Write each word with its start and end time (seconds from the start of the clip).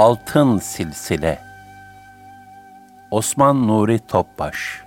Altın 0.00 0.58
Silsile 0.58 1.42
Osman 3.10 3.68
Nuri 3.68 3.98
Topbaş 3.98 4.84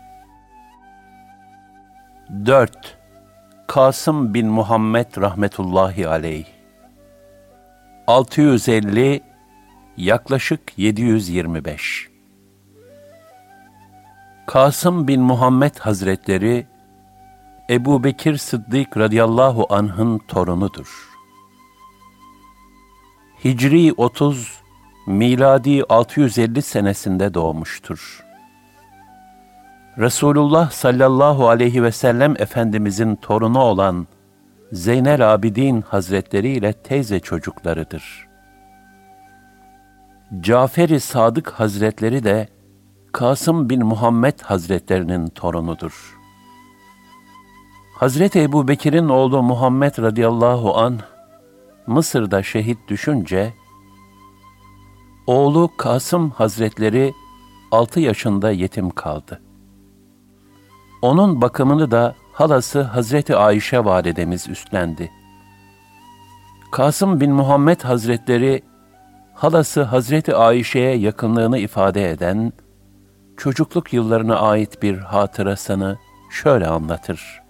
4. 2.46 2.98
Kasım 3.68 4.34
bin 4.34 4.48
Muhammed 4.48 5.18
rahmetullahi 5.18 6.08
aleyh 6.08 6.46
650 8.08 9.22
yaklaşık 9.98 10.62
725 10.78 12.10
Kasım 14.46 15.08
bin 15.08 15.22
Muhammed 15.22 15.76
Hazretleri 15.80 16.68
Ebu 17.70 18.04
Bekir 18.04 18.38
Sıddık 18.38 18.98
radıyallahu 18.98 19.68
anh'ın 19.70 20.18
torunudur. 20.18 21.10
Hicri 23.44 23.94
30 23.98 24.63
miladi 25.08 25.84
650 25.90 26.62
senesinde 26.62 27.34
doğmuştur. 27.34 28.24
Resulullah 29.98 30.72
sallallahu 30.72 31.50
aleyhi 31.50 31.84
ve 31.84 31.92
sellem 31.92 32.36
Efendimizin 32.40 33.16
torunu 33.16 33.60
olan 33.60 34.08
Zeynel 34.72 35.34
Abidin 35.34 35.82
Hazretleri 35.82 36.50
ile 36.50 36.74
teyze 36.74 37.20
çocuklarıdır. 37.20 38.28
Cafer-i 40.40 41.00
Sadık 41.00 41.50
Hazretleri 41.50 42.24
de 42.24 42.48
Kasım 43.12 43.70
bin 43.70 43.86
Muhammed 43.86 44.40
Hazretlerinin 44.40 45.28
torunudur. 45.28 46.18
Hazreti 47.96 48.42
Ebu 48.42 48.68
Bekir'in 48.68 49.10
oğlu 49.10 49.44
Muhammed 49.44 49.98
radıyallahu 49.98 50.78
an 50.78 51.00
Mısır'da 51.88 52.44
şehit 52.44 52.78
düşünce, 52.88 53.54
Oğlu 55.28 55.70
Kasım 55.78 56.30
Hazretleri 56.30 57.14
altı 57.72 58.00
yaşında 58.00 58.52
yetim 58.52 58.90
kaldı. 58.90 59.42
Onun 61.02 61.42
bakımını 61.42 61.92
da 61.92 62.16
halası 62.34 62.82
Hazreti 62.82 63.36
Ayşe 63.36 63.86
validemiz 63.86 64.48
üstlendi. 64.50 65.12
Kasım 66.72 67.20
bin 67.20 67.32
Muhammed 67.32 67.82
Hazretleri 67.82 68.64
halası 69.34 69.84
Hazreti 69.84 70.36
Ayşe'ye 70.36 70.96
yakınlığını 70.96 71.58
ifade 71.58 72.12
eden 72.12 72.54
çocukluk 73.38 73.94
yıllarına 73.94 74.40
ait 74.40 74.82
bir 74.82 74.98
hatırasını 74.98 75.98
şöyle 76.32 76.68
anlatır. 76.68 77.42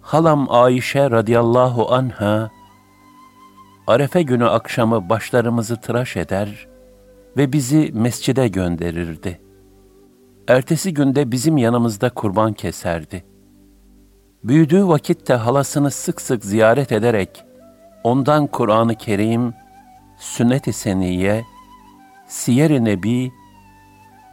Halam 0.00 0.46
Ayşe 0.50 1.10
radıyallahu 1.10 1.94
anha 1.94 2.50
Arefe 3.90 4.22
günü 4.22 4.48
akşamı 4.48 5.08
başlarımızı 5.08 5.76
tıraş 5.76 6.16
eder 6.16 6.68
ve 7.36 7.52
bizi 7.52 7.90
mescide 7.94 8.48
gönderirdi. 8.48 9.40
Ertesi 10.48 10.94
günde 10.94 11.32
bizim 11.32 11.56
yanımızda 11.56 12.10
kurban 12.10 12.52
keserdi. 12.52 13.24
Büyüdüğü 14.44 14.88
vakitte 14.88 15.34
halasını 15.34 15.90
sık 15.90 16.20
sık 16.20 16.44
ziyaret 16.44 16.92
ederek 16.92 17.44
ondan 18.04 18.46
Kur'an-ı 18.46 18.94
Kerim, 18.94 19.54
sünnet-i 20.18 20.72
seniye, 20.72 21.44
siyer-i 22.26 22.84
nebi 22.84 23.32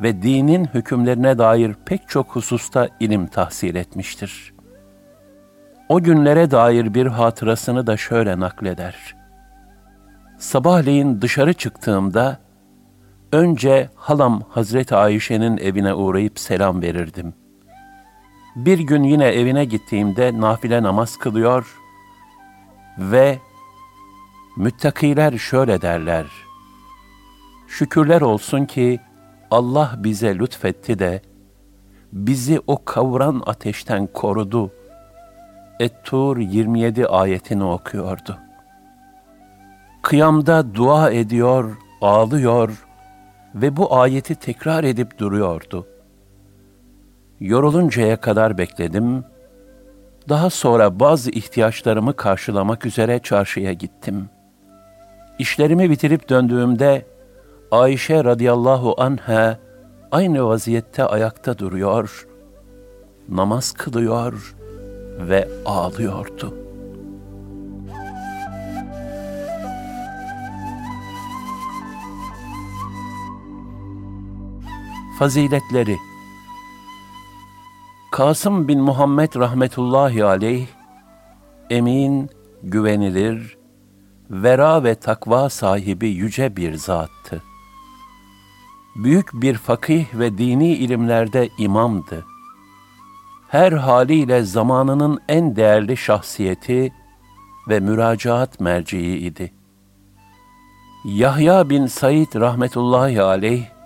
ve 0.01 0.21
dinin 0.21 0.65
hükümlerine 0.65 1.37
dair 1.37 1.75
pek 1.85 2.09
çok 2.09 2.27
hususta 2.35 2.89
ilim 2.99 3.27
tahsil 3.27 3.75
etmiştir. 3.75 4.53
O 5.89 6.03
günlere 6.03 6.51
dair 6.51 6.93
bir 6.93 7.05
hatırasını 7.05 7.87
da 7.87 7.97
şöyle 7.97 8.39
nakleder. 8.39 9.16
Sabahleyin 10.37 11.21
dışarı 11.21 11.53
çıktığımda 11.53 12.39
önce 13.31 13.89
halam 13.95 14.41
Hazreti 14.49 14.95
Ayşe'nin 14.95 15.57
evine 15.57 15.93
uğrayıp 15.93 16.39
selam 16.39 16.81
verirdim. 16.81 17.33
Bir 18.55 18.79
gün 18.79 19.03
yine 19.03 19.25
evine 19.25 19.65
gittiğimde 19.65 20.41
nafile 20.41 20.83
namaz 20.83 21.17
kılıyor 21.17 21.77
ve 22.97 23.39
müttakiler 24.57 25.37
şöyle 25.37 25.81
derler. 25.81 26.25
Şükürler 27.67 28.21
olsun 28.21 28.65
ki 28.65 28.99
Allah 29.51 29.95
bize 29.97 30.39
lütfetti 30.39 30.99
de 30.99 31.21
bizi 32.13 32.61
o 32.67 32.85
kavuran 32.85 33.43
ateşten 33.45 34.07
korudu. 34.07 34.71
Et-Tur 35.79 36.37
27 36.37 37.07
ayetini 37.07 37.63
okuyordu. 37.63 38.46
Kıyamda 40.07 40.75
dua 40.75 41.11
ediyor, 41.11 41.77
ağlıyor 42.01 42.85
ve 43.55 43.77
bu 43.77 43.95
ayeti 43.95 44.35
tekrar 44.35 44.83
edip 44.83 45.17
duruyordu. 45.19 45.87
Yoruluncaya 47.39 48.21
kadar 48.21 48.57
bekledim. 48.57 49.23
Daha 50.29 50.49
sonra 50.49 50.99
bazı 50.99 51.31
ihtiyaçlarımı 51.31 52.15
karşılamak 52.15 52.85
üzere 52.85 53.19
çarşıya 53.19 53.73
gittim. 53.73 54.29
İşlerimi 55.39 55.89
bitirip 55.89 56.29
döndüğümde 56.29 57.05
Ayşe 57.71 58.23
radıyallahu 58.23 58.95
anha 58.97 59.59
aynı 60.11 60.47
vaziyette 60.47 61.03
ayakta 61.03 61.57
duruyor, 61.57 62.27
namaz 63.29 63.71
kılıyor 63.71 64.55
ve 65.19 65.47
ağlıyordu.'' 65.65 66.66
Faziletleri 75.19 75.97
Kasım 78.11 78.67
bin 78.67 78.81
Muhammed 78.81 79.35
rahmetullahi 79.35 80.25
aleyh, 80.25 80.67
emin, 81.69 82.29
güvenilir, 82.63 83.57
vera 84.29 84.83
ve 84.83 84.95
takva 84.95 85.49
sahibi 85.49 86.09
yüce 86.09 86.55
bir 86.55 86.73
zattı. 86.73 87.43
Büyük 88.95 89.33
bir 89.33 89.55
fakih 89.55 90.05
ve 90.13 90.37
dini 90.37 90.73
ilimlerde 90.73 91.49
imamdı. 91.57 92.25
Her 93.47 93.71
haliyle 93.71 94.43
zamanının 94.43 95.19
en 95.29 95.55
değerli 95.55 95.97
şahsiyeti 95.97 96.93
ve 97.69 97.79
müracaat 97.79 98.59
merciğiydi. 98.59 99.53
Yahya 101.05 101.69
bin 101.69 101.85
Said 101.85 102.35
rahmetullahi 102.35 103.21
aleyh, 103.21 103.76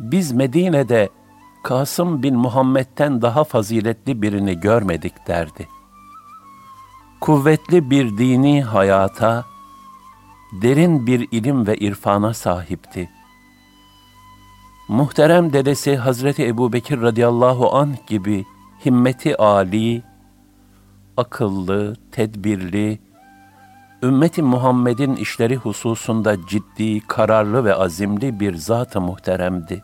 biz 0.00 0.32
Medine'de 0.32 1.08
Kasım 1.62 2.22
bin 2.22 2.36
Muhammed'den 2.36 3.22
daha 3.22 3.44
faziletli 3.44 4.22
birini 4.22 4.60
görmedik 4.60 5.26
derdi. 5.26 5.68
Kuvvetli 7.20 7.90
bir 7.90 8.18
dini 8.18 8.62
hayata, 8.62 9.44
derin 10.62 11.06
bir 11.06 11.28
ilim 11.30 11.66
ve 11.66 11.76
irfana 11.76 12.34
sahipti. 12.34 13.10
Muhterem 14.88 15.52
dedesi 15.52 15.96
Hazreti 15.96 16.46
Ebu 16.46 16.72
Bekir 16.72 17.00
radıyallahu 17.00 17.76
anh 17.76 18.06
gibi 18.06 18.44
himmeti 18.84 19.36
âli, 19.36 20.02
akıllı, 21.16 21.96
tedbirli, 22.12 22.98
ümmeti 24.02 24.42
Muhammed'in 24.42 25.16
işleri 25.16 25.56
hususunda 25.56 26.36
ciddi, 26.46 27.00
kararlı 27.00 27.64
ve 27.64 27.74
azimli 27.74 28.40
bir 28.40 28.54
zat-ı 28.54 29.00
muhteremdi. 29.00 29.82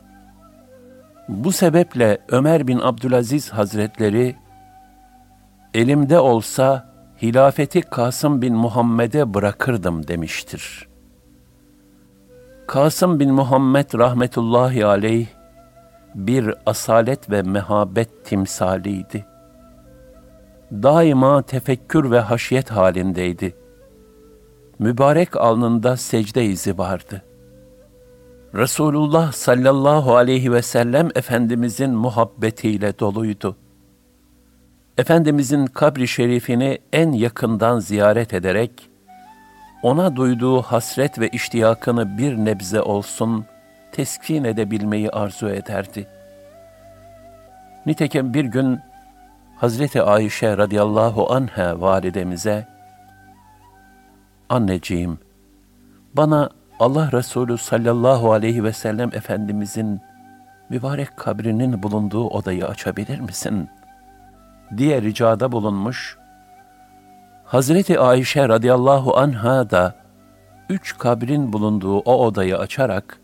Bu 1.28 1.52
sebeple 1.52 2.18
Ömer 2.28 2.66
bin 2.66 2.78
Abdülaziz 2.78 3.50
Hazretleri 3.50 4.36
elimde 5.74 6.18
olsa 6.18 6.92
hilafeti 7.22 7.82
Kasım 7.82 8.42
bin 8.42 8.54
Muhammed'e 8.54 9.34
bırakırdım 9.34 10.08
demiştir. 10.08 10.88
Kasım 12.66 13.20
bin 13.20 13.34
Muhammed 13.34 13.98
rahmetullahi 13.98 14.86
aleyh 14.86 15.26
bir 16.14 16.54
asalet 16.66 17.30
ve 17.30 17.42
mehabet 17.42 18.24
timsaliydi. 18.24 19.26
Daima 20.72 21.42
tefekkür 21.42 22.10
ve 22.10 22.20
haşyet 22.20 22.70
halindeydi. 22.70 23.61
Mübarek 24.82 25.36
alnında 25.36 25.96
secde 25.96 26.44
izi 26.44 26.78
vardı. 26.78 27.22
Resulullah 28.54 29.32
sallallahu 29.32 30.16
aleyhi 30.16 30.52
ve 30.52 30.62
sellem 30.62 31.08
Efendimizin 31.14 31.90
muhabbetiyle 31.90 32.98
doluydu. 32.98 33.56
Efendimizin 34.98 35.66
kabri 35.66 36.08
şerifini 36.08 36.78
en 36.92 37.12
yakından 37.12 37.78
ziyaret 37.78 38.34
ederek, 38.34 38.90
ona 39.82 40.16
duyduğu 40.16 40.62
hasret 40.62 41.18
ve 41.18 41.28
iştiyakını 41.28 42.18
bir 42.18 42.36
nebze 42.36 42.80
olsun 42.80 43.44
teskin 43.92 44.44
edebilmeyi 44.44 45.10
arzu 45.10 45.48
ederdi. 45.48 46.08
Nitekim 47.86 48.34
bir 48.34 48.44
gün 48.44 48.80
Hazreti 49.56 50.02
Ayşe 50.02 50.56
radıyallahu 50.56 51.32
anha 51.32 51.80
validemize, 51.80 52.71
Anneciğim, 54.52 55.18
bana 56.14 56.50
Allah 56.80 57.12
Resulü 57.12 57.58
sallallahu 57.58 58.32
aleyhi 58.32 58.64
ve 58.64 58.72
sellem 58.72 59.08
Efendimizin 59.14 60.00
mübarek 60.68 61.16
kabrinin 61.16 61.82
bulunduğu 61.82 62.28
odayı 62.28 62.66
açabilir 62.66 63.20
misin? 63.20 63.68
diye 64.76 65.02
ricada 65.02 65.52
bulunmuş. 65.52 66.18
Hazreti 67.44 68.00
Ayşe 68.00 68.48
radıyallahu 68.48 69.16
anha 69.16 69.70
da 69.70 69.94
üç 70.68 70.98
kabrin 70.98 71.52
bulunduğu 71.52 71.98
o 71.98 72.26
odayı 72.26 72.58
açarak 72.58 73.20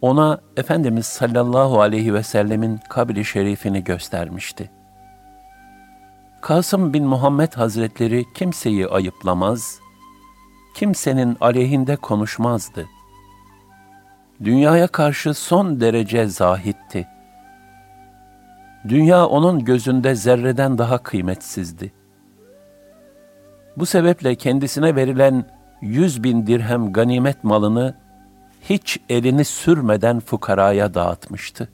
ona 0.00 0.40
Efendimiz 0.56 1.06
sallallahu 1.06 1.80
aleyhi 1.80 2.14
ve 2.14 2.22
sellemin 2.22 2.80
kabri 2.88 3.24
şerifini 3.24 3.84
göstermişti. 3.84 4.70
Kasım 6.40 6.92
bin 6.92 7.04
Muhammed 7.04 7.52
Hazretleri 7.52 8.24
kimseyi 8.34 8.88
ayıplamaz, 8.88 9.80
kimsenin 10.74 11.36
aleyhinde 11.40 11.96
konuşmazdı. 11.96 12.86
Dünyaya 14.44 14.86
karşı 14.86 15.34
son 15.34 15.80
derece 15.80 16.26
zahitti. 16.26 17.08
Dünya 18.88 19.26
onun 19.26 19.64
gözünde 19.64 20.14
zerreden 20.14 20.78
daha 20.78 20.98
kıymetsizdi. 20.98 21.92
Bu 23.76 23.86
sebeple 23.86 24.34
kendisine 24.34 24.96
verilen 24.96 25.44
yüz 25.80 26.22
bin 26.22 26.46
dirhem 26.46 26.92
ganimet 26.92 27.44
malını 27.44 27.94
hiç 28.68 29.00
elini 29.08 29.44
sürmeden 29.44 30.20
fukaraya 30.20 30.94
dağıtmıştı. 30.94 31.68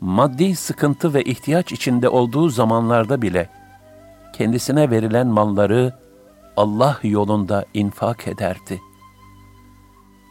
Maddi 0.00 0.56
sıkıntı 0.56 1.14
ve 1.14 1.22
ihtiyaç 1.22 1.72
içinde 1.72 2.08
olduğu 2.08 2.48
zamanlarda 2.48 3.22
bile 3.22 3.48
kendisine 4.32 4.90
verilen 4.90 5.26
malları 5.26 5.92
Allah 6.58 6.98
yolunda 7.02 7.64
infak 7.74 8.28
ederdi. 8.28 8.80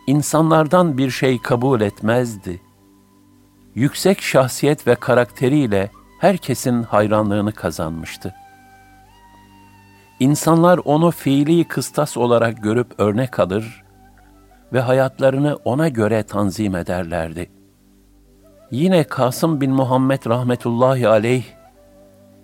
İnsanlardan 0.07 0.97
bir 0.97 1.09
şey 1.09 1.41
kabul 1.41 1.81
etmezdi. 1.81 2.61
Yüksek 3.75 4.21
şahsiyet 4.21 4.87
ve 4.87 4.95
karakteriyle 4.95 5.91
herkesin 6.19 6.83
hayranlığını 6.83 7.51
kazanmıştı. 7.51 8.35
İnsanlar 10.19 10.79
onu 10.85 11.11
fiili 11.11 11.63
kıstas 11.63 12.17
olarak 12.17 12.63
görüp 12.63 12.87
örnek 12.97 13.39
alır 13.39 13.83
ve 14.73 14.81
hayatlarını 14.81 15.55
ona 15.65 15.87
göre 15.87 16.23
tanzim 16.23 16.75
ederlerdi. 16.75 17.49
Yine 18.71 19.03
Kasım 19.03 19.61
bin 19.61 19.71
Muhammed 19.71 20.25
rahmetullahi 20.25 21.07
aleyh, 21.07 21.45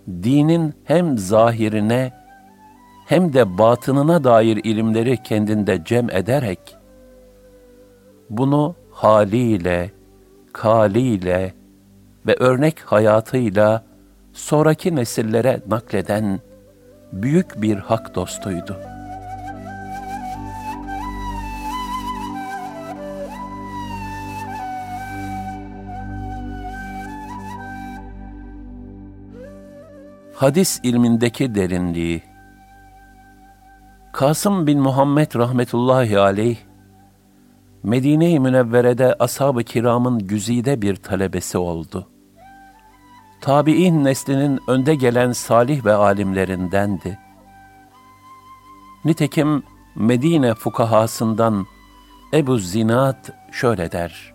dinin 0.07 0.73
hem 0.83 1.17
zahirine 1.17 2.22
hem 3.05 3.33
de 3.33 3.57
batınına 3.57 4.23
dair 4.23 4.59
ilimleri 4.63 5.23
kendinde 5.23 5.83
cem 5.85 6.09
ederek, 6.09 6.59
bunu 8.29 8.75
haliyle, 8.91 9.91
kaliyle 10.53 11.53
ve 12.27 12.35
örnek 12.39 12.79
hayatıyla 12.79 13.83
sonraki 14.33 14.95
nesillere 14.95 15.61
nakleden 15.67 16.39
büyük 17.13 17.61
bir 17.61 17.77
hak 17.77 18.15
dostuydu.'' 18.15 18.93
hadis 30.43 30.79
ilmindeki 30.83 31.55
derinliği. 31.55 32.32
Kasım 34.13 34.67
bin 34.67 34.79
Muhammed 34.79 35.35
rahmetullahi 35.35 36.19
aleyh, 36.19 36.57
Medine-i 37.83 38.39
Münevvere'de 38.39 39.15
ashab-ı 39.19 39.63
kiramın 39.63 40.19
güzide 40.19 40.81
bir 40.81 40.95
talebesi 40.95 41.57
oldu. 41.57 42.07
Tabi'in 43.41 44.03
neslinin 44.03 44.59
önde 44.67 44.95
gelen 44.95 45.31
salih 45.31 45.85
ve 45.85 45.93
alimlerindendi. 45.93 47.19
Nitekim 49.05 49.63
Medine 49.95 50.53
fukahasından 50.53 51.65
Ebu 52.33 52.57
Zinat 52.57 53.31
şöyle 53.51 53.91
der 53.91 54.33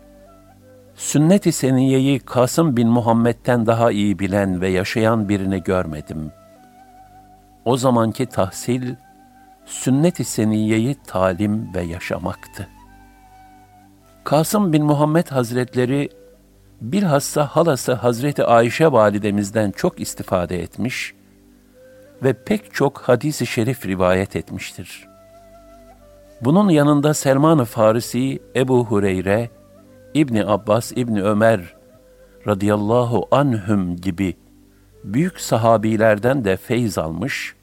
sünnet-i 0.95 1.53
seniyeyi 1.53 2.21
Kasım 2.21 2.77
bin 2.77 2.89
Muhammed'den 2.89 3.67
daha 3.67 3.91
iyi 3.91 4.19
bilen 4.19 4.61
ve 4.61 4.69
yaşayan 4.69 5.29
birini 5.29 5.63
görmedim. 5.63 6.33
O 7.65 7.77
zamanki 7.77 8.27
tahsil, 8.27 8.95
sünnet-i 9.69 10.25
seniyeyi 10.25 10.97
talim 11.07 11.75
ve 11.75 11.83
yaşamaktı. 11.83 12.69
Kasım 14.25 14.73
bin 14.73 14.85
Muhammed 14.85 15.27
Hazretleri, 15.27 16.09
bilhassa 16.81 17.47
halası 17.47 17.93
Hazreti 17.93 18.45
Ayşe 18.45 18.93
validemizden 18.93 19.71
çok 19.71 20.01
istifade 20.01 20.63
etmiş 20.63 21.15
ve 22.23 22.33
pek 22.33 22.75
çok 22.75 22.99
hadisi 22.99 23.47
şerif 23.47 23.87
rivayet 23.87 24.37
etmiştir. 24.37 25.09
Bunun 26.41 26.69
yanında 26.69 27.15
Selman-ı 27.15 27.65
Farisi, 27.65 28.39
Ebu 28.57 28.85
Hureyre, 28.85 29.51
İbni 30.15 30.47
Abbas, 30.47 30.93
İbni 30.93 31.23
Ömer 31.23 31.75
radıyallahu 32.47 33.29
anhüm 33.31 33.97
gibi 33.97 34.37
büyük 35.05 35.41
sahabilerden 35.41 36.45
de 36.45 36.57
feyz 36.57 36.99
almış 36.99 37.55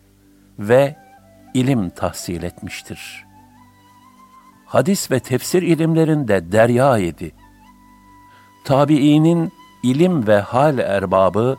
ve 0.59 1.04
ilim 1.55 1.89
tahsil 1.89 2.43
etmiştir. 2.43 3.25
Hadis 4.65 5.11
ve 5.11 5.19
tefsir 5.19 5.61
ilimlerinde 5.61 6.51
derya 6.51 6.97
idi. 6.97 7.31
Tabiinin 8.65 9.51
ilim 9.83 10.27
ve 10.27 10.39
hal 10.39 10.79
erbabı 10.79 11.57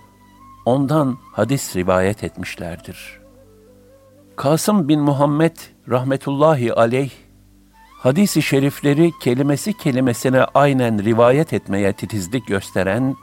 ondan 0.64 1.18
hadis 1.32 1.76
rivayet 1.76 2.24
etmişlerdir. 2.24 3.20
Kasım 4.36 4.88
bin 4.88 5.00
Muhammed 5.00 5.56
rahmetullahi 5.88 6.74
aleyh 6.74 7.10
hadis-i 8.02 8.42
şerifleri 8.42 9.12
kelimesi 9.22 9.72
kelimesine 9.72 10.44
aynen 10.54 11.04
rivayet 11.04 11.52
etmeye 11.52 11.92
titizlik 11.92 12.46
gösteren 12.46 13.16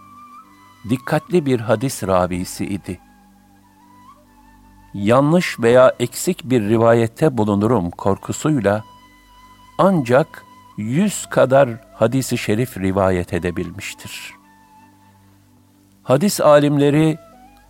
dikkatli 0.89 1.45
bir 1.45 1.59
hadis 1.59 2.03
ravisi 2.03 2.65
idi. 2.65 2.99
Yanlış 4.93 5.59
veya 5.59 5.93
eksik 5.99 6.43
bir 6.43 6.61
rivayette 6.69 7.37
bulunurum 7.37 7.91
korkusuyla 7.91 8.83
ancak 9.77 10.45
yüz 10.77 11.25
kadar 11.29 11.69
hadisi 11.93 12.37
şerif 12.37 12.77
rivayet 12.77 13.33
edebilmiştir. 13.33 14.33
Hadis 16.03 16.41
alimleri 16.41 17.17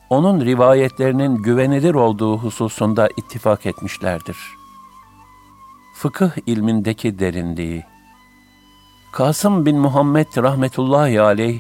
onun 0.10 0.46
rivayetlerinin 0.46 1.36
güvenilir 1.36 1.94
olduğu 1.94 2.38
hususunda 2.38 3.10
ittifak 3.18 3.66
etmişlerdir.'' 3.66 4.64
fıkıh 6.04 6.32
ilmindeki 6.46 7.20
derinliği. 7.20 7.84
Kasım 9.12 9.66
bin 9.66 9.78
Muhammed 9.78 10.28
rahmetullahi 10.38 11.22
aleyh, 11.22 11.60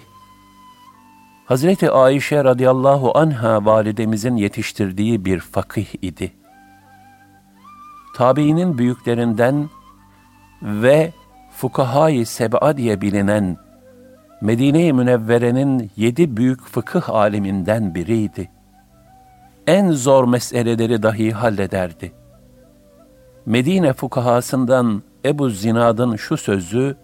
Hazreti 1.53 1.91
Ayşe 1.91 2.43
radıyallahu 2.43 3.17
anha 3.17 3.65
validemizin 3.65 4.35
yetiştirdiği 4.35 5.25
bir 5.25 5.39
fakih 5.39 5.87
idi. 6.01 6.31
Tabiinin 8.15 8.77
büyüklerinden 8.77 9.69
ve 10.61 11.11
fukahayı 11.51 12.25
seb'a 12.25 12.77
diye 12.77 13.01
bilinen 13.01 13.57
Medine-i 14.41 14.93
Münevvere'nin 14.93 15.91
yedi 15.97 16.37
büyük 16.37 16.65
fıkıh 16.65 17.09
aliminden 17.09 17.95
biriydi. 17.95 18.49
En 19.67 19.91
zor 19.91 20.27
meseleleri 20.27 21.03
dahi 21.03 21.31
hallederdi. 21.31 22.11
Medine 23.45 23.93
fukahasından 23.93 25.03
Ebu 25.25 25.49
Zinad'ın 25.49 26.15
şu 26.15 26.37
sözü, 26.37 26.97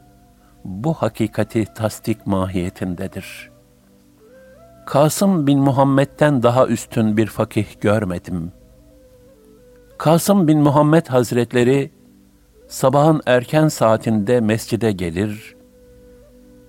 bu 0.66 0.94
hakikati 0.94 1.66
tasdik 1.76 2.28
mahiyetindedir. 2.28 3.49
Kasım 4.90 5.48
bin 5.48 5.60
Muhammed'den 5.60 6.44
daha 6.44 6.68
üstün 6.68 7.18
bir 7.18 7.28
fakih 7.28 7.82
görmedim. 7.82 8.52
Kasım 9.98 10.48
bin 10.48 10.60
Muhammed 10.60 11.08
Hazretleri 11.08 11.92
sabahın 12.68 13.22
erken 13.26 13.68
saatinde 13.68 14.40
mescide 14.40 14.92
gelir, 14.92 15.56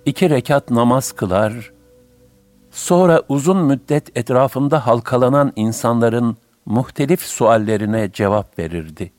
iki 0.05 0.31
rekat 0.31 0.71
namaz 0.71 1.13
kılar, 1.13 1.73
sonra 2.71 3.23
uzun 3.29 3.59
müddet 3.59 4.17
etrafında 4.17 4.87
halkalanan 4.87 5.53
insanların 5.57 6.37
muhtelif 6.67 7.21
suallerine 7.21 8.13
cevap 8.13 8.59
verirdi. 8.59 9.13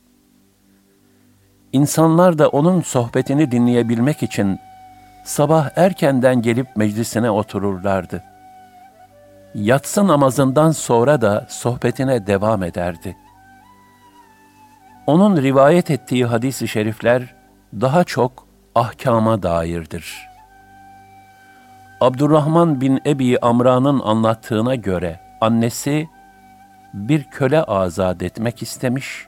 İnsanlar 1.72 2.38
da 2.38 2.48
onun 2.48 2.80
sohbetini 2.80 3.50
dinleyebilmek 3.50 4.22
için 4.22 4.58
sabah 5.24 5.70
erkenden 5.76 6.42
gelip 6.42 6.76
meclisine 6.76 7.30
otururlardı. 7.30 8.31
Yatsı 9.54 10.08
namazından 10.08 10.70
sonra 10.70 11.20
da 11.20 11.46
sohbetine 11.48 12.26
devam 12.26 12.62
ederdi. 12.62 13.16
Onun 15.06 15.42
rivayet 15.42 15.90
ettiği 15.90 16.26
hadis-i 16.26 16.68
şerifler 16.68 17.34
daha 17.80 18.04
çok 18.04 18.46
ahkama 18.74 19.42
dairdir. 19.42 20.28
Abdurrahman 22.00 22.80
bin 22.80 23.00
Ebi 23.06 23.38
Amra'nın 23.38 24.00
anlattığına 24.00 24.74
göre 24.74 25.20
annesi 25.40 26.08
bir 26.94 27.24
köle 27.24 27.62
azat 27.62 28.22
etmek 28.22 28.62
istemiş 28.62 29.26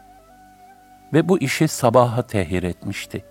ve 1.12 1.28
bu 1.28 1.38
işi 1.38 1.69
sabaha 1.69 2.23
tehir 2.23 2.62
etmişti. 2.62 3.25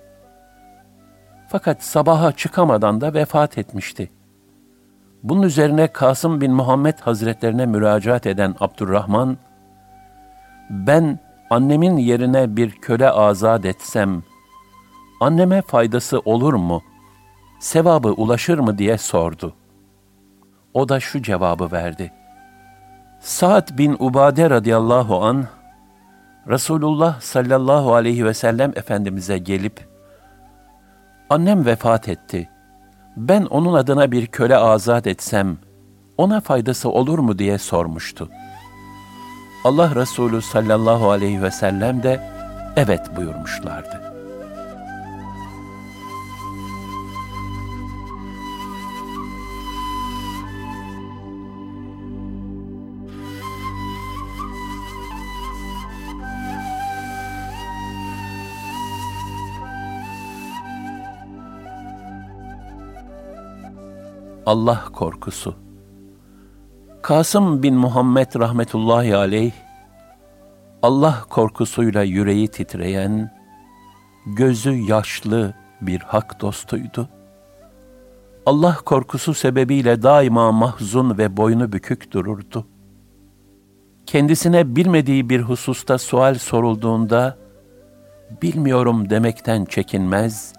Fakat 1.48 1.84
sabaha 1.84 2.32
çıkamadan 2.32 3.02
da 3.02 3.14
vefat 3.14 3.58
etmişti. 3.58 4.10
Bunun 5.24 5.42
üzerine 5.42 5.88
Kasım 5.88 6.42
bin 6.42 6.52
Muhammed 6.52 7.00
Hazretlerine 7.00 7.66
müracaat 7.66 8.26
eden 8.28 8.56
Abdurrahman, 8.60 9.38
ben 10.70 11.20
annemin 11.50 11.98
yerine 11.98 12.56
bir 12.56 12.72
köle 12.72 13.10
azat 13.10 13.66
etsem, 13.66 14.24
anneme 15.22 15.62
faydası 15.62 16.20
olur 16.20 16.54
mu, 16.54 16.82
sevabı 17.60 18.08
ulaşır 18.08 18.60
mı 18.60 18.78
diye 18.78 18.98
sordu. 18.98 19.54
O 20.74 20.90
da 20.90 21.00
şu 21.00 21.22
cevabı 21.22 21.72
verdi. 21.72 22.12
Sa'd 23.20 23.78
bin 23.78 23.96
Ubade 24.00 24.50
radıyallahu 24.50 25.24
an 25.24 25.46
Resulullah 26.48 27.22
sallallahu 27.22 27.96
aleyhi 27.96 28.26
ve 28.26 28.34
sellem 28.34 28.72
Efendimiz'e 28.76 29.38
gelip, 29.38 29.88
annem 31.30 31.66
vefat 31.66 32.10
etti. 32.10 32.50
Ben 33.18 33.46
onun 33.46 33.74
adına 33.74 34.12
bir 34.12 34.28
köle 34.28 34.58
azat 34.58 35.08
etsem, 35.08 35.58
ona 36.18 36.42
faydası 36.42 36.90
olur 36.90 37.20
mu 37.20 37.40
diye 37.40 37.58
sormuştu. 37.58 38.30
Allah 39.64 39.96
Resulü 39.96 40.42
sallallahu 40.42 41.12
aleyhi 41.12 41.42
ve 41.42 41.52
sellem 41.52 42.04
de 42.04 42.30
evet 42.76 43.02
buyurmuşlardı. 43.18 44.03
Allah 64.46 64.84
korkusu. 64.94 65.56
Kasım 67.02 67.64
bin 67.64 67.76
Muhammed 67.76 68.40
rahmetullahi 68.40 69.16
aleyh, 69.16 69.52
Allah 70.82 71.24
korkusuyla 71.30 72.04
yüreği 72.04 72.48
titreyen, 72.48 73.32
gözü 74.26 74.72
yaşlı 74.72 75.54
bir 75.82 76.00
hak 76.00 76.42
dostuydu. 76.42 77.10
Allah 78.46 78.78
korkusu 78.86 79.34
sebebiyle 79.34 80.04
daima 80.04 80.52
mahzun 80.52 81.18
ve 81.18 81.38
boynu 81.38 81.72
bükük 81.72 82.12
dururdu. 82.12 82.68
Kendisine 84.06 84.76
bilmediği 84.76 85.30
bir 85.30 85.42
hususta 85.42 85.98
sual 85.98 86.36
sorulduğunda, 86.36 87.38
bilmiyorum 88.42 89.10
demekten 89.10 89.66
çekinmez, 89.66 90.54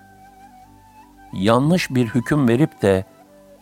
yanlış 1.33 1.91
bir 1.91 2.07
hüküm 2.07 2.49
verip 2.49 2.83
de 2.83 3.05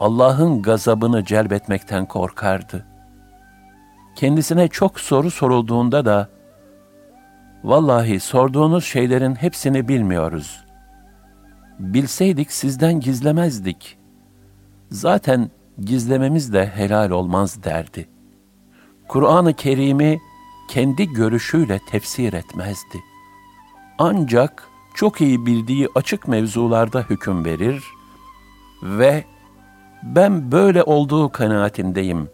Allah'ın 0.03 0.63
gazabını 0.63 1.25
celbetmekten 1.25 2.07
korkardı. 2.07 2.87
Kendisine 4.17 4.69
çok 4.69 5.01
soru 5.01 5.31
sorulduğunda 5.31 6.05
da, 6.05 6.29
Vallahi 7.65 8.21
sorduğunuz 8.21 8.85
şeylerin 8.85 9.35
hepsini 9.35 9.89
bilmiyoruz. 9.89 10.65
Bilseydik 11.79 12.53
sizden 12.53 13.01
gizlemezdik. 13.01 13.99
Zaten 14.91 15.51
gizlememiz 15.79 16.53
de 16.53 16.67
helal 16.67 17.11
olmaz 17.11 17.65
derdi. 17.65 18.09
Kur'an-ı 19.09 19.55
Kerim'i 19.55 20.21
kendi 20.69 21.13
görüşüyle 21.13 21.81
tefsir 21.91 22.33
etmezdi. 22.33 23.01
Ancak 23.99 24.69
çok 24.95 25.21
iyi 25.21 25.47
bildiği 25.47 25.89
açık 25.95 26.29
mevzularda 26.29 27.01
hüküm 27.01 27.45
verir 27.45 27.85
ve 28.83 29.32
ben 30.03 30.53
böyle 30.53 30.83
olduğu 30.83 31.29
kanaatindeyim. 31.29 32.31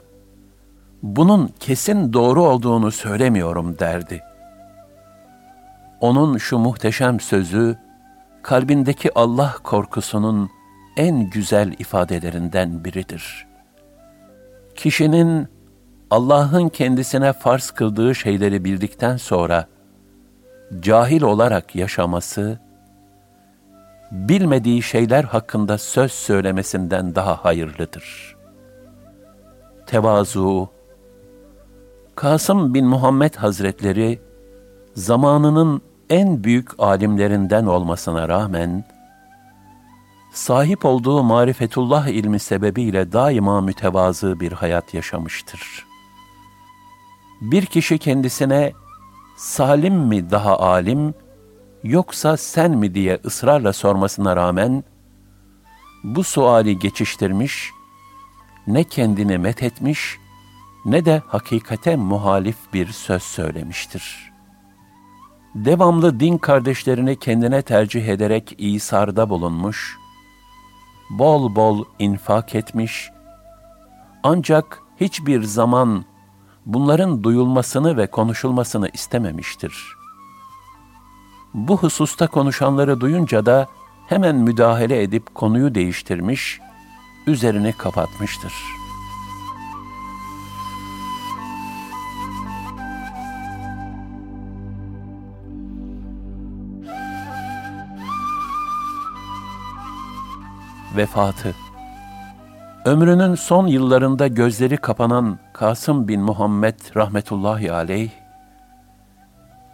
Bunun 1.02 1.50
kesin 1.60 2.12
doğru 2.12 2.42
olduğunu 2.42 2.90
söylemiyorum 2.90 3.78
derdi. 3.78 4.22
Onun 6.00 6.38
şu 6.38 6.58
muhteşem 6.58 7.20
sözü, 7.20 7.76
kalbindeki 8.42 9.10
Allah 9.14 9.54
korkusunun 9.64 10.50
en 10.96 11.30
güzel 11.30 11.72
ifadelerinden 11.78 12.84
biridir. 12.84 13.46
Kişinin 14.75 15.48
Allah'ın 16.10 16.68
kendisine 16.68 17.32
farz 17.32 17.70
kıldığı 17.70 18.14
şeyleri 18.14 18.64
bildikten 18.64 19.16
sonra 19.16 19.66
cahil 20.80 21.22
olarak 21.22 21.76
yaşaması, 21.76 22.58
bilmediği 24.10 24.82
şeyler 24.82 25.24
hakkında 25.24 25.78
söz 25.78 26.12
söylemesinden 26.12 27.14
daha 27.14 27.44
hayırlıdır. 27.44 28.36
Tevazu 29.86 30.68
Kasım 32.14 32.74
bin 32.74 32.86
Muhammed 32.86 33.34
Hazretleri 33.34 34.20
zamanının 34.94 35.82
en 36.10 36.44
büyük 36.44 36.80
alimlerinden 36.80 37.66
olmasına 37.66 38.28
rağmen 38.28 38.84
sahip 40.32 40.84
olduğu 40.84 41.22
marifetullah 41.22 42.08
ilmi 42.08 42.38
sebebiyle 42.38 43.12
daima 43.12 43.60
mütevazı 43.60 44.40
bir 44.40 44.52
hayat 44.52 44.94
yaşamıştır. 44.94 45.86
Bir 47.40 47.66
kişi 47.66 47.98
kendisine 47.98 48.72
salim 49.36 49.94
mi 49.94 50.30
daha 50.30 50.58
alim, 50.58 51.14
yoksa 51.82 52.37
sen 52.37 52.70
mi 52.70 52.94
diye 52.94 53.20
ısrarla 53.25 53.73
sormasına 53.73 54.37
rağmen 54.37 54.85
bu 56.04 56.25
suali 56.25 56.78
geçiştirmiş, 56.78 57.70
ne 58.66 58.85
kendini 58.85 59.38
met 59.38 59.62
etmiş, 59.62 60.16
ne 60.85 61.04
de 61.04 61.23
hakikate 61.26 61.97
muhalif 61.97 62.56
bir 62.73 62.87
söz 62.87 63.23
söylemiştir. 63.23 64.32
Devamlı 65.54 66.20
din 66.20 66.38
kardeşlerini 66.38 67.18
kendine 67.18 67.62
tercih 67.62 68.08
ederek 68.08 68.54
İsar'da 68.58 69.30
bulunmuş, 69.30 69.97
bol 71.11 71.56
bol 71.56 71.85
infak 71.99 72.54
etmiş, 72.54 73.11
ancak 74.23 74.82
hiçbir 75.00 75.42
zaman 75.42 76.04
bunların 76.66 77.25
duyulmasını 77.25 77.97
ve 77.97 78.06
konuşulmasını 78.06 78.88
istememiştir.'' 78.88 79.98
Bu 81.55 81.76
hususta 81.76 82.26
konuşanları 82.26 83.00
duyunca 83.00 83.47
da 83.47 83.69
hemen 84.07 84.37
müdahale 84.37 85.02
edip 85.02 85.35
konuyu 85.35 85.75
değiştirmiş, 85.75 86.61
üzerini 87.26 87.73
kapatmıştır. 87.73 88.52
Vefatı 100.97 101.55
Ömrünün 102.85 103.35
son 103.35 103.67
yıllarında 103.67 104.26
gözleri 104.26 104.76
kapanan 104.76 105.38
Kasım 105.52 106.09
bin 106.09 106.21
Muhammed 106.21 106.75
rahmetullahi 106.97 107.73
aleyh, 107.73 108.11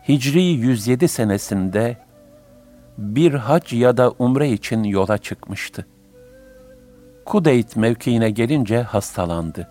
Hicri 0.08 0.42
107 0.42 1.08
senesinde 1.08 1.96
bir 2.98 3.34
hac 3.34 3.72
ya 3.72 3.96
da 3.96 4.10
umre 4.18 4.50
için 4.50 4.84
yola 4.84 5.18
çıkmıştı. 5.18 5.86
Kudeyt 7.24 7.76
mevkiine 7.76 8.30
gelince 8.30 8.82
hastalandı. 8.82 9.68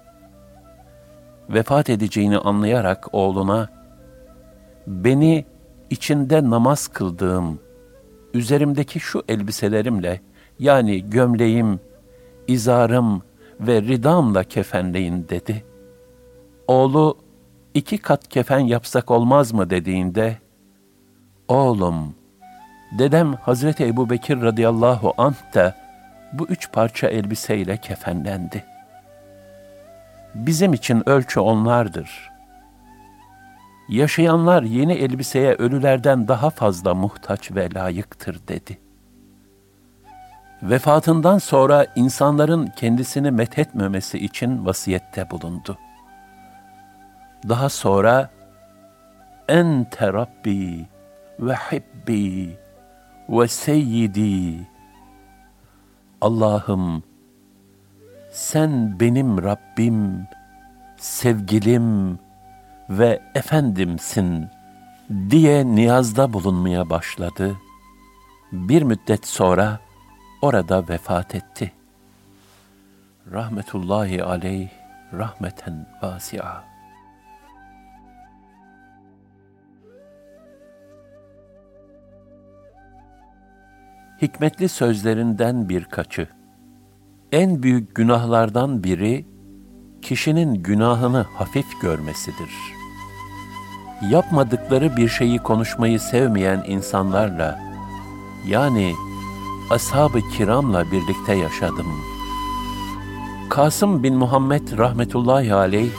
Vefat 1.49 1.89
edeceğini 1.89 2.37
anlayarak 2.37 3.13
oğluna, 3.13 3.69
beni 4.87 5.45
içinde 5.89 6.49
namaz 6.49 6.87
kıldığım, 6.87 7.59
üzerimdeki 8.33 8.99
şu 8.99 9.23
elbiselerimle, 9.29 10.21
yani 10.59 11.09
gömleğim, 11.09 11.79
izarım 12.47 13.21
ve 13.59 13.81
ridamla 13.81 14.43
kefenleyin 14.43 15.27
dedi. 15.29 15.63
Oğlu, 16.67 17.17
iki 17.73 17.97
kat 17.97 18.27
kefen 18.27 18.59
yapsak 18.59 19.11
olmaz 19.11 19.53
mı 19.53 19.69
dediğinde, 19.69 20.37
oğlum, 21.47 22.15
dedem 22.99 23.33
Hazreti 23.33 23.85
Ebu 23.85 24.09
Bekir 24.09 24.41
radıyallahu 24.41 25.13
anh 25.17 25.53
da 25.53 25.75
bu 26.33 26.47
üç 26.47 26.71
parça 26.71 27.07
elbiseyle 27.07 27.77
kefenlendi. 27.77 28.65
Bizim 30.35 30.73
için 30.73 31.09
ölçü 31.09 31.39
onlardır. 31.39 32.31
Yaşayanlar 33.89 34.63
yeni 34.63 34.93
elbiseye 34.93 35.53
ölülerden 35.53 36.27
daha 36.27 36.49
fazla 36.49 36.93
muhtaç 36.93 37.51
ve 37.51 37.73
layıktır 37.73 38.47
dedi. 38.47 38.77
Vefatından 40.63 41.37
sonra 41.37 41.87
insanların 41.95 42.67
kendisini 42.67 43.31
methetmemesi 43.31 44.17
için 44.17 44.65
vasiyette 44.65 45.29
bulundu. 45.29 45.77
Daha 47.49 47.69
sonra 47.69 48.29
ente 49.47 50.13
Rabbi 50.13 50.85
ve 51.39 51.53
hibbi 51.53 52.57
ve 53.29 53.47
seyyidi 53.47 54.67
Allah'ım 56.21 57.03
sen 58.31 58.99
benim 58.99 59.43
Rabbim, 59.43 60.27
sevgilim 60.97 62.19
ve 62.89 63.21
efendimsin 63.35 64.49
diye 65.29 65.65
niyazda 65.65 66.33
bulunmaya 66.33 66.89
başladı. 66.89 67.55
Bir 68.51 68.81
müddet 68.81 69.27
sonra 69.27 69.79
orada 70.41 70.87
vefat 70.89 71.35
etti. 71.35 71.71
Rahmetullahi 73.31 74.23
aleyh 74.23 74.69
rahmeten 75.13 75.85
vasi'a. 76.01 76.72
Hikmetli 84.23 84.69
sözlerinden 84.69 85.69
birkaçı. 85.69 86.27
En 87.31 87.63
büyük 87.63 87.95
günahlardan 87.95 88.83
biri 88.83 89.25
kişinin 90.01 90.53
günahını 90.53 91.25
hafif 91.37 91.81
görmesidir. 91.81 92.49
Yapmadıkları 94.09 94.97
bir 94.97 95.09
şeyi 95.09 95.39
konuşmayı 95.39 95.99
sevmeyen 95.99 96.63
insanlarla 96.67 97.59
yani 98.47 98.93
ashab-ı 99.69 100.19
kiramla 100.37 100.91
birlikte 100.91 101.33
yaşadım. 101.33 101.87
Kasım 103.49 104.03
bin 104.03 104.15
Muhammed 104.15 104.77
rahmetullahi 104.77 105.53
aleyh 105.53 105.91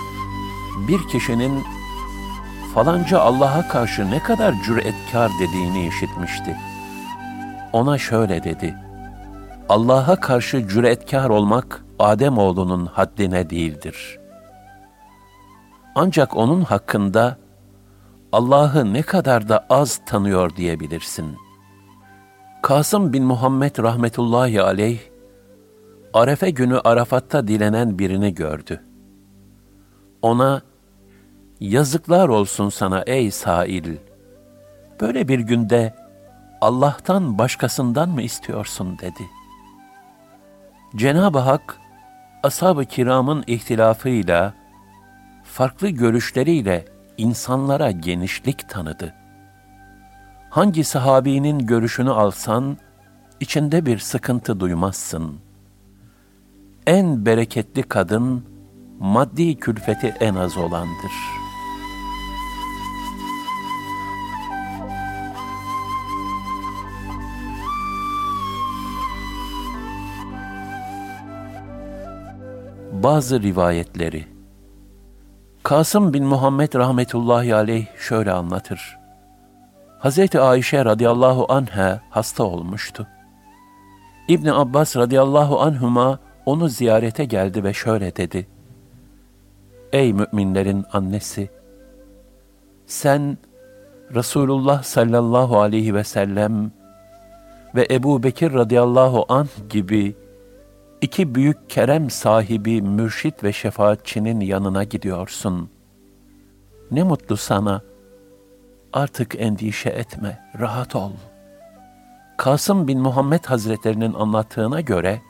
bir 0.89 1.09
kişinin 1.09 1.65
falanca 2.75 3.21
Allah'a 3.21 3.69
karşı 3.69 4.11
ne 4.11 4.19
kadar 4.19 4.55
cüretkar 4.63 5.31
dediğini 5.41 5.89
işitmişti. 5.89 6.57
Ona 7.75 7.99
şöyle 7.99 8.45
dedi. 8.45 8.75
Allah'a 9.69 10.17
karşı 10.17 10.69
cüretkar 10.69 11.31
olmak 11.31 11.85
Adem 11.99 12.39
oğlunun 12.39 12.87
haddine 12.87 13.51
değildir. 13.51 14.19
Ancak 15.95 16.37
onun 16.37 16.61
hakkında 16.61 17.39
Allah'ı 18.33 18.93
ne 18.93 19.03
kadar 19.03 19.49
da 19.49 19.67
az 19.71 20.01
tanıyor 20.07 20.57
diyebilirsin. 20.57 21.37
Kasım 22.63 23.13
bin 23.13 23.25
Muhammed 23.25 23.79
rahmetullahi 23.79 24.63
aleyh, 24.63 25.01
Arefe 26.13 26.51
günü 26.51 26.81
Arafat'ta 26.85 27.49
dilenen 27.49 27.99
birini 27.99 28.35
gördü. 28.35 28.85
Ona, 30.23 30.63
yazıklar 31.61 32.29
olsun 32.29 32.69
sana 32.69 33.03
ey 33.07 33.31
Sail, 33.31 33.97
böyle 35.01 35.29
bir 35.29 35.39
günde 35.39 36.04
Allah'tan 36.65 37.39
başkasından 37.39 38.09
mı 38.09 38.23
istiyorsun 38.23 38.99
dedi. 38.99 39.31
Cenab-ı 40.97 41.39
Hak, 41.39 41.79
ashab-ı 42.43 42.85
kiramın 42.85 43.45
ihtilafıyla, 43.47 44.55
farklı 45.45 45.89
görüşleriyle 45.89 46.85
insanlara 47.19 47.91
genişlik 47.91 48.69
tanıdı. 48.69 49.15
Hangi 50.51 50.85
sahabinin 50.85 51.59
görüşünü 51.59 52.11
alsan, 52.11 52.77
içinde 53.41 53.87
bir 53.87 53.99
sıkıntı 53.99 54.61
duymazsın. 54.61 55.39
En 56.87 57.27
bereketli 57.27 57.83
kadın, 57.83 58.45
maddi 59.01 59.57
külfeti 59.57 60.15
en 60.21 60.35
az 60.35 60.57
olandır.'' 60.57 61.44
Bazı 73.05 73.43
rivayetleri. 73.43 74.25
Kasım 75.63 76.13
bin 76.13 76.25
Muhammed 76.25 76.75
rahmetullahi 76.75 77.55
aleyh 77.55 77.87
şöyle 77.99 78.33
anlatır. 78.33 78.99
Hazreti 79.99 80.41
Ayşe 80.41 80.85
radıyallahu 80.85 81.53
anha 81.53 82.01
hasta 82.11 82.45
olmuştu. 82.45 83.07
İbni 84.29 84.53
Abbas 84.53 84.97
radıyallahu 84.97 85.61
anhuma 85.61 86.19
onu 86.47 86.69
ziyarete 86.69 87.25
geldi 87.25 87.65
ve 87.65 87.73
şöyle 87.73 88.17
dedi. 88.17 88.47
Ey 89.93 90.13
müminlerin 90.13 90.85
annesi! 90.93 91.51
Sen 92.87 93.39
Resulullah 94.15 94.83
sallallahu 94.83 95.61
aleyhi 95.61 95.95
ve 95.95 96.05
sellem 96.05 96.73
ve 97.75 97.87
Ebu 97.91 98.23
Bekir 98.23 98.53
radıyallahu 98.53 99.25
anh 99.29 99.71
gibi 99.71 100.15
iki 101.05 101.35
büyük 101.35 101.71
kerem 101.71 102.11
sahibi 102.11 102.83
mürşit 102.83 103.45
ve 103.45 103.53
şefaatçinin 103.53 104.41
yanına 104.41 104.85
gidiyorsun. 104.85 105.71
Ne 106.91 107.03
mutlu 107.03 107.37
sana. 107.37 107.83
Artık 108.93 109.41
endişe 109.41 109.89
etme, 109.89 110.51
rahat 110.59 110.97
ol. 110.97 111.13
Kasım 112.37 112.89
bin 112.89 113.01
Muhammed 113.01 113.45
Hazretlerinin 113.45 114.15
anlattığına 114.15 114.81
göre, 114.81 115.23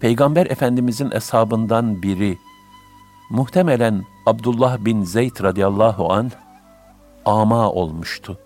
Peygamber 0.00 0.46
Efendimizin 0.46 1.10
eshabından 1.10 2.02
biri, 2.02 2.38
muhtemelen 3.30 4.04
Abdullah 4.26 4.84
bin 4.84 5.02
Zeyd 5.04 5.42
radıyallahu 5.42 6.12
an 6.12 6.30
ama 7.24 7.70
olmuştu. 7.72 8.38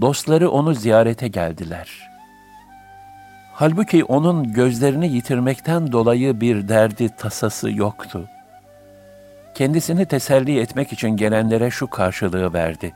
Dostları 0.00 0.50
onu 0.50 0.74
ziyarete 0.74 1.28
geldiler. 1.28 2.17
Halbuki 3.58 4.04
onun 4.04 4.52
gözlerini 4.52 5.08
yitirmekten 5.08 5.92
dolayı 5.92 6.40
bir 6.40 6.68
derdi 6.68 7.08
tasası 7.08 7.70
yoktu. 7.70 8.28
Kendisini 9.54 10.06
teselli 10.06 10.60
etmek 10.60 10.92
için 10.92 11.08
gelenlere 11.08 11.70
şu 11.70 11.86
karşılığı 11.86 12.52
verdi. 12.52 12.94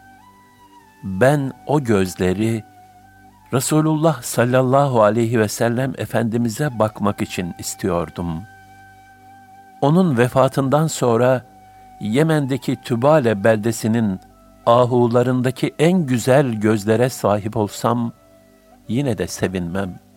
Ben 1.05 1.53
o 1.67 1.85
gözleri 1.85 2.65
Resulullah 3.53 4.23
sallallahu 4.23 5.03
aleyhi 5.03 5.39
ve 5.39 5.49
sellem 5.49 5.93
Efendimiz'e 5.99 6.79
bakmak 6.79 7.23
için 7.23 7.55
istiyordum. 7.59 8.43
Onun 9.81 10.19
vefatından 10.19 10.87
sonra 10.87 11.43
Yemen'deki 12.01 12.77
Tübale 12.77 13.45
beldesinin 13.45 14.21
ahularındaki 14.67 15.75
en 15.79 16.07
güzel 16.07 16.53
gözlere 16.53 17.09
sahip 17.09 17.57
olsam 17.57 18.13
yine 18.89 19.19
de 19.19 19.27
sevinmem.'' 19.27 20.12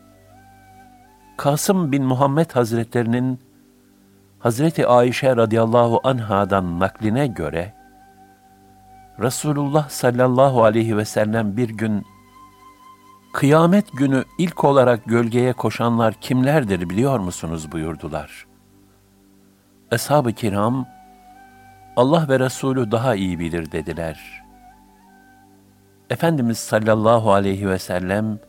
Kasım 1.38 1.92
bin 1.92 2.04
Muhammed 2.04 2.52
Hazretlerinin 2.52 3.40
Hazreti 4.40 4.88
Ayşe 4.88 5.36
radıyallahu 5.36 6.02
anhadan 6.04 6.80
nakline 6.80 7.28
göre 7.28 7.74
Resulullah 9.20 9.90
sallallahu 9.90 10.64
aleyhi 10.64 10.98
ve 10.98 11.06
sellem 11.06 11.58
bir 11.58 11.70
gün 11.70 12.06
Kıyamet 13.34 13.92
günü 13.98 14.24
ilk 14.38 14.64
olarak 14.64 15.06
gölgeye 15.06 15.54
koşanlar 15.54 16.14
kimlerdir 16.14 16.90
biliyor 16.90 17.20
musunuz 17.20 17.72
buyurdular. 17.72 18.48
Eshab-ı 19.92 20.34
kiram, 20.34 20.88
Allah 21.96 22.30
ve 22.30 22.40
Resulü 22.40 22.92
daha 22.92 23.16
iyi 23.16 23.40
bilir 23.40 23.72
dediler. 23.72 24.44
Efendimiz 26.10 26.58
sallallahu 26.58 27.34
aleyhi 27.34 27.70
ve 27.70 27.80
sellem, 27.80 28.40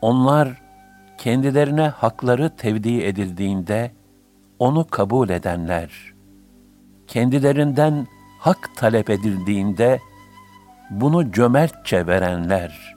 onlar 0.00 0.62
kendilerine 1.20 1.88
hakları 1.88 2.56
tevdi 2.56 3.02
edildiğinde 3.02 3.92
onu 4.58 4.86
kabul 4.90 5.28
edenler, 5.28 6.14
kendilerinden 7.06 8.06
hak 8.38 8.76
talep 8.76 9.10
edildiğinde 9.10 10.00
bunu 10.90 11.32
cömertçe 11.32 12.06
verenler 12.06 12.96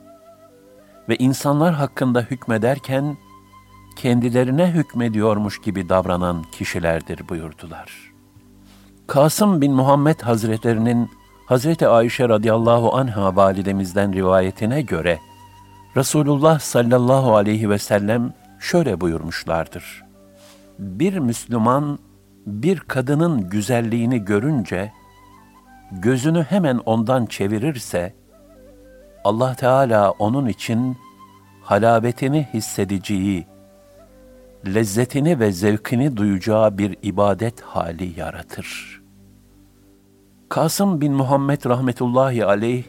ve 1.09 1.15
insanlar 1.15 1.73
hakkında 1.73 2.21
hükmederken 2.21 3.17
kendilerine 3.95 4.67
hükmediyormuş 4.71 5.62
gibi 5.62 5.89
davranan 5.89 6.43
kişilerdir 6.51 7.29
buyurdular. 7.29 8.13
Kasım 9.07 9.62
bin 9.62 9.73
Muhammed 9.73 10.19
Hazretlerinin 10.19 11.09
Hazreti 11.45 11.88
Ayşe 11.88 12.29
radıyallahu 12.29 12.95
anha 12.95 13.36
validemizden 13.36 14.13
rivayetine 14.13 14.81
göre 14.81 15.19
Resulullah 15.97 16.60
sallallahu 16.60 17.36
aleyhi 17.36 17.69
ve 17.69 17.77
sellem 17.77 18.34
şöyle 18.60 19.01
buyurmuşlardır. 19.01 20.03
Bir 20.79 21.17
Müslüman 21.17 21.99
bir 22.45 22.79
kadının 22.79 23.49
güzelliğini 23.49 24.25
görünce 24.25 24.91
gözünü 25.91 26.43
hemen 26.43 26.77
ondan 26.86 27.25
çevirirse 27.25 28.13
Allah 29.23 29.56
Teala 29.56 30.12
onun 30.12 30.47
için 30.47 30.97
halabetini 31.62 32.47
hissedeceği, 32.53 33.47
lezzetini 34.65 35.39
ve 35.39 35.51
zevkini 35.51 36.17
duyacağı 36.17 36.77
bir 36.77 36.97
ibadet 37.01 37.62
hali 37.62 38.19
yaratır. 38.19 39.01
Kasım 40.49 41.01
bin 41.01 41.13
Muhammed 41.13 41.65
rahmetullahi 41.65 42.45
aleyh, 42.45 42.84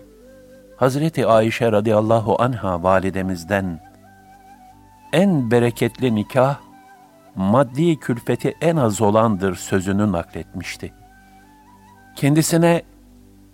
Hazreti 0.76 1.26
Ayşe 1.26 1.72
radıyallahu 1.72 2.42
anha 2.42 2.82
validemizden, 2.82 3.80
en 5.12 5.50
bereketli 5.50 6.14
nikah, 6.14 6.56
maddi 7.34 7.96
külfeti 7.96 8.54
en 8.60 8.76
az 8.76 9.00
olandır 9.00 9.54
sözünü 9.54 10.12
nakletmişti. 10.12 10.92
Kendisine 12.16 12.82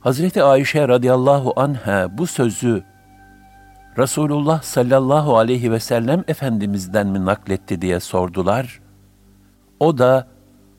Hazreti 0.00 0.42
Ayşe 0.42 0.88
radıyallahu 0.88 1.52
anha 1.56 2.18
bu 2.18 2.26
sözü 2.26 2.84
Resulullah 3.98 4.62
sallallahu 4.62 5.36
aleyhi 5.36 5.72
ve 5.72 5.80
sellem 5.80 6.24
Efendimiz'den 6.28 7.06
mi 7.06 7.24
nakletti 7.24 7.82
diye 7.82 8.00
sordular. 8.00 8.80
O 9.80 9.98
da 9.98 10.26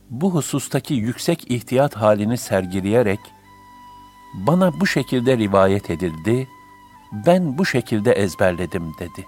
bu 0.10 0.34
husustaki 0.34 0.94
yüksek 0.94 1.52
ihtiyat 1.52 1.96
halini 1.96 2.38
sergileyerek 2.38 3.20
bana 4.34 4.80
bu 4.80 4.88
şekilde 4.88 5.38
rivayet 5.38 5.90
edildi, 5.90 6.48
ben 7.12 7.58
bu 7.58 7.66
şekilde 7.66 8.12
ezberledim 8.12 8.92
dedi. 9.00 9.26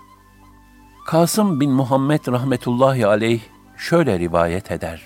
Kasım 1.06 1.60
bin 1.60 1.72
Muhammed 1.72 2.28
rahmetullahi 2.28 3.08
aleyh 3.08 3.42
şöyle 3.78 4.20
rivayet 4.20 4.72
eder. 4.72 5.02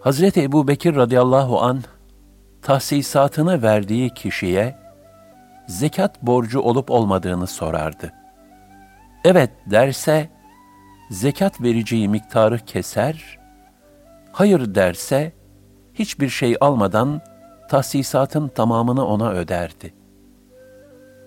Hazreti 0.00 0.42
Ebu 0.42 0.68
Bekir 0.68 0.96
radıyallahu 0.96 1.60
an 1.60 1.82
tahsisatını 2.62 3.62
verdiği 3.62 4.10
kişiye 4.10 4.78
zekat 5.66 6.22
borcu 6.22 6.60
olup 6.60 6.90
olmadığını 6.90 7.46
sorardı. 7.46 8.12
Evet 9.24 9.50
derse 9.66 10.28
zekat 11.10 11.62
vereceği 11.62 12.08
miktarı 12.08 12.58
keser, 12.58 13.38
hayır 14.32 14.74
derse 14.74 15.32
hiçbir 15.94 16.28
şey 16.28 16.56
almadan 16.60 17.20
tahsisatın 17.68 18.48
tamamını 18.48 19.06
ona 19.06 19.30
öderdi. 19.30 19.94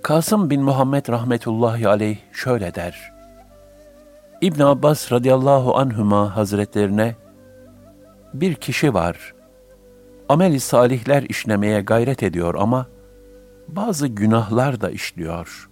Kasım 0.04 0.50
bin 0.50 0.64
Muhammed 0.64 1.10
rahmetullahi 1.10 1.88
aleyh 1.88 2.18
şöyle 2.32 2.76
der. 2.76 3.12
İbn 4.42 4.62
Abbas 4.62 5.12
radıyallahu 5.12 5.78
anhüma 5.78 6.36
hazretlerine 6.36 7.16
bir 8.34 8.56
kişi 8.56 8.94
var. 8.94 9.34
Ameli 10.30 10.60
salihler 10.60 11.24
işlemeye 11.24 11.82
gayret 11.82 12.24
ediyor 12.24 12.56
ama 12.56 12.88
bazı 13.68 14.08
günahlar 14.08 14.82
da 14.82 14.90
işliyor. 14.90 15.70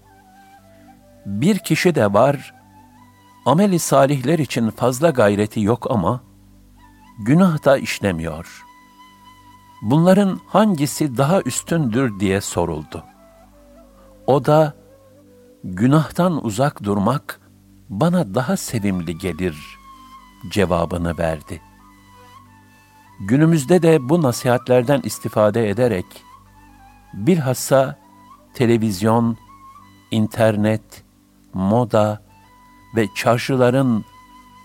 Bir 1.26 1.58
kişi 1.58 1.96
de 1.96 2.14
var. 2.14 2.54
Ameli 3.46 3.80
salihler 3.80 4.40
için 4.40 4.70
fazla 4.70 5.10
gayreti 5.10 5.62
yok 5.62 5.92
ama 5.92 6.22
günah 7.20 7.66
da 7.66 7.78
işlemiyor. 7.78 8.69
Bunların 9.82 10.40
hangisi 10.48 11.18
daha 11.18 11.42
üstündür 11.42 12.20
diye 12.20 12.42
soruldu. 12.42 13.04
O 14.28 14.46
da 14.46 14.74
günahtan 15.64 16.46
uzak 16.46 16.84
durmak 16.84 17.40
bana 17.90 18.36
daha 18.36 18.58
sevimli 18.58 19.18
gelir 19.18 19.78
cevabını 20.52 21.18
verdi. 21.18 21.62
Günümüzde 23.20 23.82
de 23.82 24.10
bu 24.10 24.22
nasihatlerden 24.22 25.02
istifade 25.04 25.70
ederek 25.70 26.06
bilhassa 27.14 28.00
televizyon, 28.54 29.38
internet, 30.12 31.04
moda 31.54 32.22
ve 32.96 33.08
çarşıların 33.16 34.06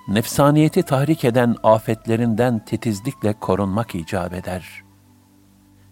nefsaniyeti 0.08 0.82
tahrik 0.82 1.24
eden 1.24 1.56
afetlerinden 1.62 2.64
titizlikle 2.64 3.32
korunmak 3.32 3.94
icap 3.94 4.34
eder. 4.34 4.83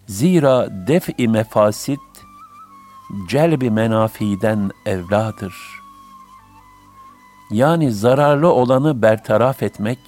Zira 0.07 0.87
def-i 0.87 1.27
mefasit, 1.27 1.99
celbi 3.29 3.71
menafiden 3.71 4.71
evladır.'' 4.85 5.83
yani 7.53 7.91
zararlı 7.91 8.53
olanı 8.53 9.01
bertaraf 9.01 9.63
etmek, 9.63 9.99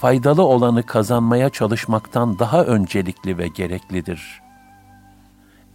faydalı 0.00 0.42
olanı 0.42 0.82
kazanmaya 0.82 1.50
çalışmaktan 1.50 2.38
daha 2.38 2.64
öncelikli 2.64 3.38
ve 3.38 3.48
gereklidir. 3.48 4.42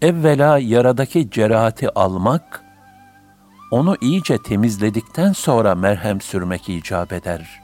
Evvela 0.02 0.58
yaradaki 0.58 1.30
cerahati 1.30 1.90
almak, 1.90 2.64
onu 3.72 3.98
iyice 4.02 4.38
temizledikten 4.38 5.32
sonra 5.32 5.76
merhem 5.76 6.22
sürmek 6.22 6.70
icap 6.70 7.14
eder. 7.14 7.62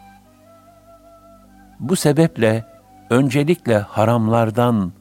Bu 1.79 1.95
sebeple 1.95 2.65
öncelikle 3.09 3.77
haramlardan 3.77 4.91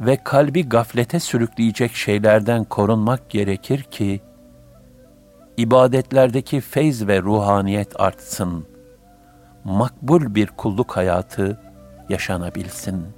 ve 0.00 0.16
kalbi 0.24 0.68
gaflete 0.68 1.20
sürükleyecek 1.20 1.94
şeylerden 1.94 2.64
korunmak 2.64 3.30
gerekir 3.30 3.82
ki, 3.82 4.20
ibadetlerdeki 5.56 6.60
feyz 6.60 7.08
ve 7.08 7.22
ruhaniyet 7.22 8.00
artsın, 8.00 8.66
makbul 9.64 10.34
bir 10.34 10.46
kulluk 10.46 10.96
hayatı 10.96 11.60
yaşanabilsin.'' 12.08 13.17